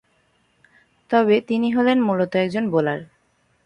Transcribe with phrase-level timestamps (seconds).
[1.11, 2.99] তবে তিনি হলেন মূলত একজন বোলার।